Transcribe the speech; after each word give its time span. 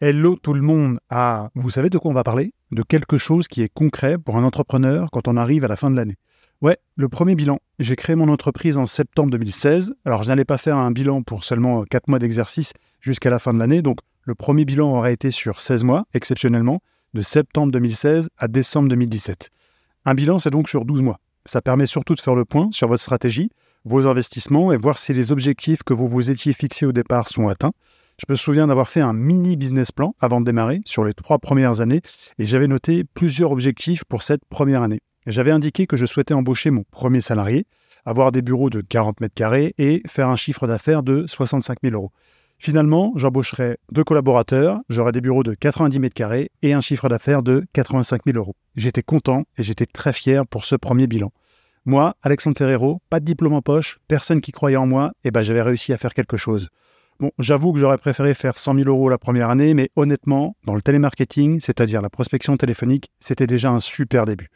Hello 0.00 0.36
tout 0.40 0.54
le 0.54 0.60
monde. 0.60 1.00
Ah, 1.10 1.50
vous 1.56 1.70
savez 1.70 1.90
de 1.90 1.98
quoi 1.98 2.12
on 2.12 2.14
va 2.14 2.22
parler? 2.22 2.52
De 2.70 2.84
quelque 2.84 3.18
chose 3.18 3.48
qui 3.48 3.62
est 3.62 3.68
concret 3.68 4.16
pour 4.16 4.36
un 4.36 4.44
entrepreneur 4.44 5.10
quand 5.10 5.26
on 5.26 5.36
arrive 5.36 5.64
à 5.64 5.68
la 5.68 5.74
fin 5.74 5.90
de 5.90 5.96
l'année. 5.96 6.14
Ouais, 6.60 6.76
le 6.94 7.08
premier 7.08 7.34
bilan. 7.34 7.58
J'ai 7.80 7.96
créé 7.96 8.14
mon 8.14 8.28
entreprise 8.28 8.78
en 8.78 8.86
septembre 8.86 9.32
2016. 9.32 9.94
Alors, 10.04 10.22
je 10.22 10.28
n'allais 10.28 10.44
pas 10.44 10.56
faire 10.56 10.76
un 10.76 10.92
bilan 10.92 11.22
pour 11.24 11.42
seulement 11.42 11.82
4 11.82 12.06
mois 12.06 12.20
d'exercice 12.20 12.74
jusqu'à 13.00 13.28
la 13.28 13.40
fin 13.40 13.52
de 13.52 13.58
l'année. 13.58 13.82
Donc, 13.82 13.98
le 14.22 14.36
premier 14.36 14.64
bilan 14.64 14.88
aurait 14.88 15.14
été 15.14 15.32
sur 15.32 15.60
16 15.60 15.82
mois, 15.82 16.06
exceptionnellement, 16.14 16.80
de 17.14 17.22
septembre 17.22 17.72
2016 17.72 18.28
à 18.38 18.46
décembre 18.46 18.88
2017. 18.90 19.50
Un 20.04 20.14
bilan, 20.14 20.38
c'est 20.38 20.50
donc 20.50 20.68
sur 20.68 20.84
12 20.84 21.02
mois. 21.02 21.18
Ça 21.44 21.60
permet 21.60 21.86
surtout 21.86 22.14
de 22.14 22.20
faire 22.20 22.36
le 22.36 22.44
point 22.44 22.68
sur 22.70 22.86
votre 22.86 23.02
stratégie, 23.02 23.50
vos 23.84 24.06
investissements 24.06 24.70
et 24.70 24.76
voir 24.76 25.00
si 25.00 25.12
les 25.12 25.32
objectifs 25.32 25.82
que 25.82 25.92
vous 25.92 26.06
vous 26.06 26.30
étiez 26.30 26.52
fixés 26.52 26.86
au 26.86 26.92
départ 26.92 27.26
sont 27.26 27.48
atteints. 27.48 27.72
Je 28.18 28.32
me 28.32 28.36
souviens 28.36 28.66
d'avoir 28.66 28.88
fait 28.88 29.00
un 29.00 29.12
mini 29.12 29.56
business 29.56 29.92
plan 29.92 30.12
avant 30.18 30.40
de 30.40 30.46
démarrer 30.46 30.80
sur 30.84 31.04
les 31.04 31.14
trois 31.14 31.38
premières 31.38 31.80
années 31.80 32.00
et 32.38 32.46
j'avais 32.46 32.66
noté 32.66 33.04
plusieurs 33.04 33.52
objectifs 33.52 34.02
pour 34.04 34.24
cette 34.24 34.44
première 34.50 34.82
année. 34.82 34.98
J'avais 35.26 35.52
indiqué 35.52 35.86
que 35.86 35.96
je 35.96 36.04
souhaitais 36.04 36.34
embaucher 36.34 36.70
mon 36.70 36.82
premier 36.90 37.20
salarié, 37.20 37.64
avoir 38.04 38.32
des 38.32 38.42
bureaux 38.42 38.70
de 38.70 38.80
40 38.80 39.20
mètres 39.20 39.36
carrés 39.36 39.72
et 39.78 40.02
faire 40.08 40.28
un 40.28 40.34
chiffre 40.34 40.66
d'affaires 40.66 41.04
de 41.04 41.26
65 41.28 41.78
000 41.84 41.94
euros. 41.94 42.10
Finalement, 42.58 43.12
j'embaucherai 43.14 43.76
deux 43.92 44.02
collaborateurs, 44.02 44.80
j'aurai 44.88 45.12
des 45.12 45.20
bureaux 45.20 45.44
de 45.44 45.54
90 45.54 46.00
mètres 46.00 46.14
carrés 46.14 46.50
et 46.62 46.72
un 46.72 46.80
chiffre 46.80 47.08
d'affaires 47.08 47.44
de 47.44 47.64
85 47.72 48.22
000 48.26 48.36
euros. 48.36 48.56
J'étais 48.74 49.04
content 49.04 49.44
et 49.56 49.62
j'étais 49.62 49.86
très 49.86 50.12
fier 50.12 50.44
pour 50.44 50.64
ce 50.64 50.74
premier 50.74 51.06
bilan. 51.06 51.30
Moi, 51.84 52.16
Alexandre 52.22 52.58
Ferrero, 52.58 53.00
pas 53.10 53.20
de 53.20 53.24
diplôme 53.24 53.54
en 53.54 53.62
poche, 53.62 54.00
personne 54.08 54.40
qui 54.40 54.50
croyait 54.50 54.76
en 54.76 54.88
moi, 54.88 55.12
et 55.22 55.30
ben 55.30 55.42
j'avais 55.42 55.62
réussi 55.62 55.92
à 55.92 55.98
faire 55.98 56.14
quelque 56.14 56.36
chose. 56.36 56.68
Bon, 57.20 57.32
j'avoue 57.40 57.72
que 57.72 57.80
j'aurais 57.80 57.98
préféré 57.98 58.32
faire 58.32 58.58
100 58.58 58.74
000 58.74 58.88
euros 58.88 59.08
la 59.08 59.18
première 59.18 59.50
année, 59.50 59.74
mais 59.74 59.90
honnêtement, 59.96 60.54
dans 60.64 60.76
le 60.76 60.80
télémarketing, 60.80 61.60
c'est-à-dire 61.60 62.00
la 62.00 62.10
prospection 62.10 62.56
téléphonique, 62.56 63.10
c'était 63.18 63.48
déjà 63.48 63.70
un 63.70 63.80
super 63.80 64.24
début. 64.24 64.50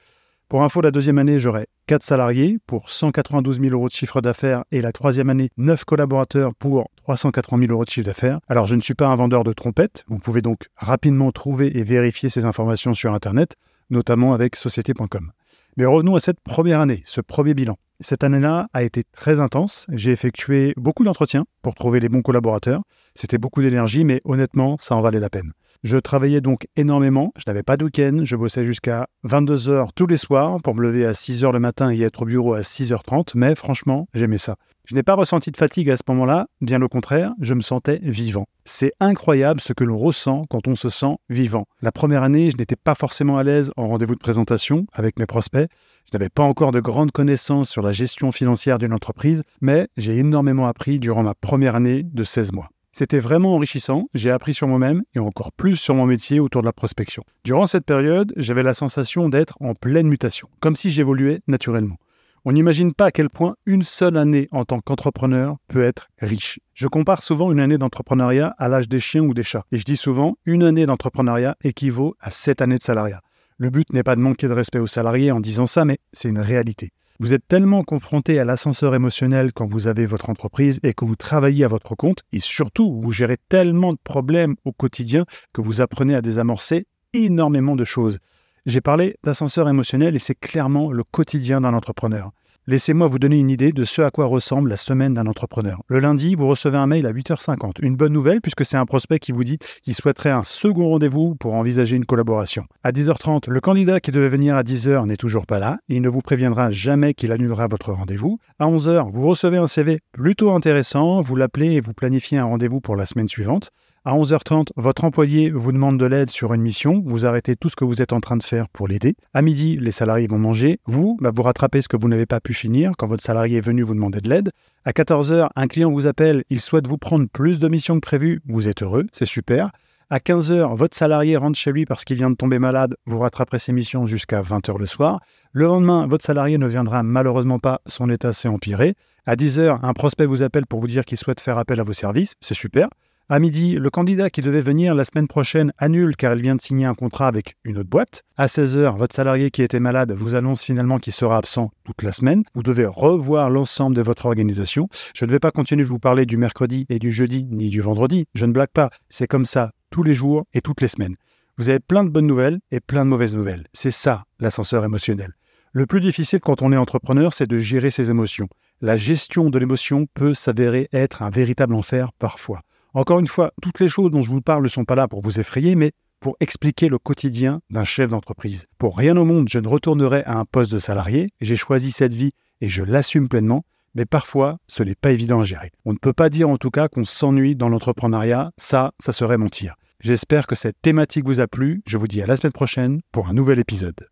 Pour 0.49 0.63
info, 0.63 0.81
la 0.81 0.93
deuxième 0.93 1.19
année, 1.19 1.41
j'aurai 1.41 1.67
4 1.89 2.05
salariés 2.05 2.59
pour 2.69 2.89
192 2.89 3.59
000 3.59 3.73
euros 3.73 3.89
de 3.89 3.93
chiffre 3.93 4.21
d'affaires 4.21 4.63
et 4.71 4.81
la 4.81 4.93
troisième 4.93 5.29
année, 5.29 5.51
9 5.57 5.85
collaborateurs 5.85 6.55
pour 6.55 6.89
380 6.99 7.63
000 7.63 7.73
euros 7.73 7.85
de 7.85 7.91
chiffre 7.91 8.07
d'affaires. 8.07 8.39
Alors, 8.47 8.69
je 8.69 8.77
ne 8.77 8.81
suis 8.81 8.95
pas 8.95 9.09
un 9.09 9.17
vendeur 9.17 9.43
de 9.43 9.53
trompettes. 9.53 10.05
Vous 10.07 10.19
pouvez 10.19 10.41
donc 10.41 10.69
rapidement 10.77 11.33
trouver 11.33 11.77
et 11.77 11.83
vérifier 11.83 12.29
ces 12.29 12.45
informations 12.45 12.95
sur 12.95 13.13
Internet, 13.13 13.57
notamment 13.93 14.33
avec 14.33 14.57
société.com. 14.57 15.31
Mais 15.77 15.87
revenons 15.87 16.17
à 16.17 16.21
cette 16.21 16.41
première 16.41 16.81
année, 16.81 17.03
ce 17.07 17.21
premier 17.21 17.55
bilan. 17.55 17.77
Cette 18.01 18.25
année-là 18.25 18.69
a 18.73 18.83
été 18.83 19.05
très 19.05 19.39
intense. 19.39 19.87
J'ai 19.93 20.11
effectué 20.11 20.75
beaucoup 20.77 21.05
d'entretiens 21.05 21.45
pour 21.63 21.75
trouver 21.75 22.01
les 22.01 22.09
bons 22.09 22.23
collaborateurs. 22.23 22.83
C'était 23.15 23.39
beaucoup 23.39 23.63
d'énergie, 23.63 24.05
mais 24.05 24.21
honnêtement, 24.25 24.77
ça 24.81 24.97
en 24.97 25.01
valait 25.01 25.21
la 25.21 25.31
peine. 25.31 25.53
Je 25.83 25.97
travaillais 25.97 26.41
donc 26.41 26.69
énormément, 26.77 27.33
je 27.37 27.43
n'avais 27.49 27.65
pas 27.65 27.77
de 27.77 27.85
week-end, 27.85 28.21
je 28.23 28.37
bossais 28.37 28.65
jusqu'à 28.65 29.09
22h 29.27 29.89
tous 29.97 30.07
les 30.07 30.17
soirs 30.17 30.59
pour 30.63 30.77
me 30.77 30.83
lever 30.83 31.05
à 31.05 31.11
6h 31.11 31.53
le 31.53 31.59
matin 31.59 31.91
et 31.91 32.01
être 32.03 32.23
au 32.23 32.25
bureau 32.25 32.55
à 32.55 32.61
6h30, 32.61 33.33
mais 33.35 33.57
franchement, 33.57 34.07
j'aimais 34.15 34.39
ça. 34.39 34.55
Je 34.85 34.95
n'ai 34.95 35.03
pas 35.03 35.15
ressenti 35.15 35.51
de 35.51 35.57
fatigue 35.57 35.91
à 35.91 35.97
ce 35.97 36.05
moment-là, 36.07 36.47
bien 36.61 36.81
au 36.83 36.89
contraire, 36.89 37.33
je 37.41 37.55
me 37.55 37.63
sentais 37.63 37.99
vivant. 38.03 38.47
C'est 38.65 38.93
incroyable 39.01 39.61
ce 39.61 39.73
que 39.73 39.83
l'on 39.83 39.99
ressent 39.99 40.45
quand 40.49 40.69
on 40.69 40.77
se 40.77 40.89
sent 40.89 41.17
vivant. 41.29 41.67
La 41.81 41.91
première 41.91 42.23
année, 42.23 42.53
je 42.53 42.57
n'étais 42.57 42.77
pas 42.77 42.95
forcément 42.95 43.37
à 43.37 43.43
l'aise 43.43 43.73
en 43.77 43.89
rendez-vous 43.89 44.15
de 44.15 44.21
présentation 44.21 44.87
avec 44.93 45.19
mes 45.19 45.27
prospects. 45.27 45.69
Je 46.13 46.17
n'avais 46.17 46.31
pas 46.31 46.45
encore 46.45 46.71
de 46.71 46.81
grandes 46.81 47.11
connaissances 47.11 47.69
sur 47.69 47.83
la 47.83 47.91
gestion 47.91 48.31
financière 48.31 48.79
d'une 48.79 48.93
entreprise, 48.93 49.43
mais 49.61 49.89
j'ai 49.97 50.17
énormément 50.17 50.69
appris 50.69 51.01
durant 51.01 51.25
ma 51.25 51.35
première 51.35 51.75
année 51.75 52.05
de 52.05 52.23
16 52.23 52.53
mois. 52.53 52.69
C'était 52.95 53.21
vraiment 53.21 53.55
enrichissant, 53.55 54.09
j'ai 54.13 54.31
appris 54.31 54.53
sur 54.53 54.69
moi-même 54.69 55.03
et 55.15 55.19
encore 55.19 55.51
plus 55.53 55.77
sur 55.77 55.95
mon 55.95 56.05
métier 56.05 56.41
autour 56.41 56.61
de 56.61 56.67
la 56.67 56.75
prospection. 56.75 57.25
Durant 57.43 57.67
cette 57.67 57.87
période, 57.87 58.35
j'avais 58.37 58.63
la 58.63 58.75
sensation 58.75 59.31
d'être 59.31 59.57
en 59.61 59.75
pleine 59.75 60.09
mutation, 60.09 60.49
comme 60.61 60.77
si 60.77 60.91
j'évoluais 60.91 61.41
naturellement. 61.47 61.97
On 62.45 62.53
n'imagine 62.53 62.93
pas 62.93 63.07
à 63.07 63.11
quel 63.11 63.31
point 63.31 63.55
une 63.65 63.83
seule 63.83 64.19
année 64.19 64.49
en 64.51 64.67
tant 64.67 64.81
qu'entrepreneur 64.81 65.57
peut 65.69 65.85
être 65.85 66.09
riche. 66.19 66.61
Je 66.75 66.87
compare 66.87 67.23
souvent 67.23 67.51
une 67.51 67.61
année 67.61 67.79
d'entrepreneuriat 67.79 68.55
à 68.59 68.69
l'âge 68.69 68.91
des 68.91 69.01
chiens 69.01 69.23
ou 69.23 69.33
des 69.33 69.45
chats. 69.45 69.65
Et 69.73 69.79
je 69.79 69.85
dis 69.85 69.97
souvent, 69.97 70.37
une 70.45 70.63
année 70.63 70.85
d'entrepreneuriat 70.85 71.57
équivaut 71.63 72.15
à 72.21 72.31
sept 72.31 72.61
années 72.61 72.79
de 72.79 72.83
salariat. 72.83 73.21
Le 73.57 73.71
but 73.71 73.91
n'est 73.93 74.03
pas 74.03 74.17
de 74.17 74.21
manquer 74.21 74.49
de 74.49 74.53
respect 74.53 74.81
aux 74.81 74.87
salariés 74.87 75.31
en 75.31 75.41
disant 75.41 75.67
ça, 75.67 75.85
mais 75.85 75.99
c'est 76.13 76.29
une 76.29 76.41
réalité. 76.41 76.91
Vous 77.23 77.35
êtes 77.35 77.47
tellement 77.47 77.85
confronté 77.85 78.41
à 78.41 78.45
l'ascenseur 78.45 78.97
émotionnel 78.97 79.53
quand 79.53 79.65
vous 79.65 79.87
avez 79.87 80.07
votre 80.07 80.29
entreprise 80.29 80.81
et 80.83 80.93
que 80.93 81.05
vous 81.05 81.15
travaillez 81.15 81.65
à 81.65 81.69
votre 81.69 81.95
compte, 81.95 82.25
et 82.33 82.41
surtout, 82.41 83.01
vous 83.01 83.13
gérez 83.13 83.37
tellement 83.49 83.93
de 83.93 83.99
problèmes 84.03 84.57
au 84.65 84.73
quotidien 84.73 85.25
que 85.53 85.61
vous 85.61 85.81
apprenez 85.81 86.17
à 86.17 86.21
désamorcer 86.21 86.89
énormément 87.13 87.77
de 87.77 87.85
choses. 87.85 88.19
J'ai 88.67 88.81
parlé 88.81 89.15
d'ascenseur 89.23 89.69
émotionnel 89.69 90.17
et 90.17 90.19
c'est 90.19 90.35
clairement 90.35 90.91
le 90.91 91.05
quotidien 91.05 91.61
d'un 91.61 91.75
entrepreneur. 91.75 92.33
Laissez-moi 92.69 93.09
vous 93.09 93.19
donner 93.19 93.41
une 93.41 93.51
idée 93.51 93.73
de 93.73 93.85
ce 93.85 94.03
à 94.03 94.11
quoi 94.11 94.27
ressemble 94.27 94.71
la 94.71 94.77
semaine 94.77 95.15
d'un 95.15 95.27
entrepreneur. 95.27 95.83
Le 95.89 95.99
lundi, 95.99 96.37
vous 96.37 96.47
recevez 96.47 96.79
un 96.79 96.87
mail 96.87 97.07
à 97.07 97.13
8h50. 97.13 97.79
Une 97.83 97.97
bonne 97.97 98.13
nouvelle 98.13 98.41
puisque 98.41 98.65
c'est 98.65 98.77
un 98.77 98.87
prospect 98.87 99.19
qui 99.19 99.33
vous 99.33 99.43
dit 99.43 99.59
qu'il 99.83 99.97
souhaiterait 99.97 100.31
un 100.31 100.45
second 100.45 100.89
rendez-vous 100.91 101.35
pour 101.35 101.55
envisager 101.55 101.97
une 101.97 102.05
collaboration. 102.05 102.67
À 102.85 102.93
10h30, 102.93 103.51
le 103.51 103.61
candidat 103.61 103.99
qui 103.99 104.13
devait 104.13 104.29
venir 104.29 104.55
à 104.55 104.63
10h 104.63 105.09
n'est 105.09 105.17
toujours 105.17 105.45
pas 105.45 105.59
là 105.59 105.79
il 105.89 106.03
ne 106.03 106.09
vous 106.09 106.21
préviendra 106.21 106.71
jamais 106.71 107.15
qu'il 107.15 107.33
annulera 107.33 107.67
votre 107.67 107.93
rendez-vous. 107.93 108.39
À 108.61 108.67
11h, 108.67 109.11
vous 109.11 109.27
recevez 109.27 109.57
un 109.57 109.67
CV 109.67 109.99
plutôt 110.13 110.53
intéressant, 110.53 111.21
vous 111.21 111.35
l'appelez 111.35 111.73
et 111.73 111.81
vous 111.81 111.95
planifiez 111.95 112.39
un 112.39 112.45
rendez-vous 112.45 112.81
pour 112.81 112.95
la 112.95 113.07
semaine 113.07 113.27
suivante. 113.27 113.73
À 114.05 114.17
11h30, 114.17 114.71
votre 114.75 115.05
employé 115.05 115.51
vous 115.51 115.71
demande 115.71 115.97
de 115.97 116.05
l'aide 116.07 116.29
sur 116.29 116.53
une 116.55 116.61
mission, 116.61 117.05
vous 117.07 117.25
arrêtez 117.25 117.55
tout 117.55 117.69
ce 117.69 117.77
que 117.77 117.85
vous 117.85 118.03
êtes 118.03 118.13
en 118.13 118.19
train 118.21 118.37
de 118.37 118.43
faire 118.43 118.69
pour 118.69 118.89
l'aider. 118.89 119.15
À 119.33 119.43
midi, 119.43 119.79
les 119.81 119.93
salariés 119.93 120.27
vont 120.27 120.41
manger, 120.41 120.81
vous, 120.87 121.17
bah, 121.21 121.31
vous 121.33 121.43
rattrapez 121.43 121.83
ce 121.83 121.87
que 121.87 121.97
vous 121.97 122.09
n'avez 122.09 122.27
pas 122.27 122.41
pu 122.41 122.53
finir 122.53 122.95
quand 122.99 123.07
votre 123.07 123.23
salarié 123.23 123.59
est 123.59 123.65
venu 123.65 123.83
vous 123.83 123.95
demander 123.95 124.21
de 124.21 124.29
l'aide. 124.29 124.51
À 124.85 124.91
14h, 124.91 125.51
un 125.55 125.69
client 125.69 125.89
vous 125.89 126.09
appelle, 126.09 126.43
il 126.51 126.61
souhaite 126.61 126.89
vous 126.89 126.99
prendre 126.99 127.29
plus 127.33 127.61
de 127.61 127.69
missions 127.69 127.95
que 127.95 128.01
prévu, 128.01 128.43
vous 128.49 128.67
êtes 128.67 128.83
heureux, 128.83 129.07
c'est 129.13 129.25
super. 129.25 129.71
À 130.11 130.19
15h, 130.19 130.77
votre 130.77 130.97
salarié 130.97 131.37
rentre 131.37 131.57
chez 131.57 131.71
lui 131.71 131.87
parce 131.87 132.05
qu'il 132.05 132.17
vient 132.17 132.31
de 132.31 132.35
tomber 132.35 132.59
malade, 132.59 132.97
vous 133.07 133.21
rattraperez 133.21 133.61
ses 133.61 133.73
missions 133.73 134.09
jusqu'à 134.09 134.43
20h 134.43 134.81
le 134.81 134.87
soir. 134.87 135.21
Le 135.53 135.67
lendemain, 135.67 136.09
votre 136.09 136.25
salarié 136.25 136.59
ne 136.59 136.67
viendra 136.67 137.05
malheureusement 137.05 137.61
pas, 137.61 137.81
son 137.87 138.11
état 138.11 138.33
s'est 138.33 138.49
empiré. 138.49 138.97
À 139.27 139.37
10h, 139.37 139.79
un 139.81 139.93
prospect 139.93 140.27
vous 140.27 140.43
appelle 140.43 140.67
pour 140.67 140.81
vous 140.81 140.89
dire 140.89 141.05
qu'il 141.05 141.19
souhaite 141.19 141.41
faire 141.41 141.57
appel 141.57 141.79
à 141.79 141.85
vos 141.85 141.93
services, 141.93 142.35
c'est 142.41 142.55
super. 142.55 142.89
À 143.33 143.39
midi, 143.39 143.77
le 143.77 143.89
candidat 143.89 144.29
qui 144.29 144.43
devait 144.43 144.61
venir 144.61 144.95
la 144.95 145.07
semaine 145.07 145.27
prochaine 145.27 145.73
annule 145.79 146.17
car 146.17 146.35
il 146.35 146.43
vient 146.43 146.55
de 146.55 146.61
signer 146.61 146.85
un 146.85 146.93
contrat 146.93 147.29
avec 147.29 147.57
une 147.65 147.79
autre 147.79 147.89
boîte. 147.89 148.25
À 148.37 148.45
16h, 148.45 148.99
votre 148.99 149.15
salarié 149.15 149.51
qui 149.51 149.63
était 149.63 149.81
malade 149.81 150.13
vous 150.13 150.35
annonce 150.35 150.63
finalement 150.63 150.99
qu'il 150.99 151.15
sera 151.15 151.39
absent 151.39 151.71
toute 151.83 152.03
la 152.03 152.13
semaine. 152.13 152.45
Vous 152.55 152.63
devez 152.63 152.85
revoir 152.85 153.49
l'ensemble 153.49 153.97
de 153.97 154.03
votre 154.03 154.27
organisation. 154.27 154.91
Je 155.15 155.25
ne 155.25 155.31
vais 155.31 155.39
pas 155.39 155.51
continuer 155.51 155.83
de 155.83 155.89
vous 155.89 155.99
parler 155.99 156.27
du 156.27 156.37
mercredi 156.37 156.85
et 156.91 156.99
du 156.99 157.11
jeudi 157.11 157.49
ni 157.51 157.71
du 157.71 157.81
vendredi. 157.81 158.27
Je 158.35 158.45
ne 158.45 158.53
blague 158.53 158.69
pas. 158.69 158.91
C'est 159.09 159.29
comme 159.29 159.47
ça 159.47 159.73
tous 159.89 160.03
les 160.03 160.13
jours 160.13 160.45
et 160.53 160.61
toutes 160.61 160.83
les 160.83 160.89
semaines. 160.89 161.17
Vous 161.57 161.71
avez 161.71 161.81
plein 161.81 162.05
de 162.05 162.11
bonnes 162.11 162.27
nouvelles 162.27 162.61
et 162.71 162.81
plein 162.81 163.07
de 163.07 163.09
mauvaises 163.09 163.35
nouvelles. 163.35 163.67
C'est 163.73 163.93
ça 163.93 164.25
l'ascenseur 164.41 164.85
émotionnel. 164.85 165.33
Le 165.73 165.87
plus 165.87 166.03
difficile 166.03 166.41
quand 166.41 166.61
on 166.61 166.71
est 166.71 166.77
entrepreneur, 166.77 167.33
c'est 167.33 167.47
de 167.47 167.59
gérer 167.59 167.91
ses 167.91 168.11
émotions. 168.11 168.49
La 168.83 168.99
gestion 168.99 169.49
de 169.49 169.59
l'émotion 169.59 170.05
peut 170.13 170.35
s'avérer 170.35 170.91
être 170.93 171.23
un 171.23 171.31
véritable 171.31 171.75
enfer 171.75 172.13
parfois. 172.19 172.61
Encore 172.95 173.21
une 173.21 173.27
fois, 173.27 173.53
toutes 173.63 173.81
les 173.81 173.89
choses 173.89 174.11
dont 174.11 174.23
je 174.23 174.31
vous 174.31 174.43
parle 174.43 174.63
ne 174.63 174.69
sont 174.69 174.85
pas 174.85 174.95
là 174.95 175.09
pour 175.09 175.23
vous 175.23 175.41
effrayer, 175.41 175.75
mais 175.75 175.93
pour 176.21 176.37
expliquer 176.41 176.89
le 176.89 176.99
quotidien 176.99 177.61
d'un 177.71 177.85
chef 177.85 178.11
d'entreprise. 178.11 178.67
Pour 178.79 178.97
rien 178.97 179.17
au 179.17 179.25
monde, 179.25 179.49
je 179.49 179.59
ne 179.59 179.67
retournerai 179.67 180.23
à 180.25 180.39
un 180.39 180.45
poste 180.45 180.73
de 180.73 180.79
salarié. 180.79 181.31
J'ai 181.41 181.57
choisi 181.57 181.91
cette 181.91 182.15
vie 182.15 182.33
et 182.61 182.69
je 182.69 182.83
l'assume 182.83 183.29
pleinement. 183.29 183.65
Mais 183.95 184.07
parfois, 184.07 184.59
ce 184.69 184.83
n'est 184.83 184.95
pas 184.95 185.11
évident 185.11 185.41
à 185.41 185.45
gérer. 185.45 185.71
On 185.85 185.93
ne 185.93 185.99
peut 185.99 186.15
pas 186.15 186.31
dire 186.31 186.49
en 186.49 186.57
tout 186.57 186.71
cas 186.71 186.89
qu'on 186.89 187.05
s'ennuie 187.05 187.57
dans 187.57 187.69
l'entrepreneuriat. 187.69 188.53
Ça, 188.57 188.93
ça 188.99 189.13
serait 189.13 189.37
mentir. 189.37 189.75
J'espère 190.01 190.47
que 190.47 190.55
cette 190.55 190.81
thématique 190.81 191.27
vous 191.27 191.41
a 191.41 191.47
plu. 191.47 191.83
Je 191.87 191.99
vous 191.99 192.09
dis 192.09 192.23
à 192.23 192.27
la 192.27 192.37
semaine 192.37 192.53
prochaine 192.53 193.01
pour 193.11 193.29
un 193.29 193.35
nouvel 193.35 193.59
épisode. 193.59 194.12